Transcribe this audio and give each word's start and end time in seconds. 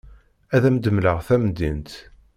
Ad 0.55 0.63
am-d-mleɣ 0.67 1.17
tamdint. 1.27 1.91